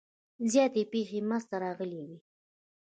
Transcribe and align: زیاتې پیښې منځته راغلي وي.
زیاتې 0.51 0.81
پیښې 0.93 1.19
منځته 1.29 1.55
راغلي 1.63 2.01
وي. 2.07 2.17